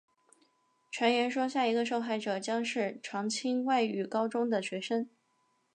[0.89, 5.07] 传言说下一个受害者将是常青外语高中的学生。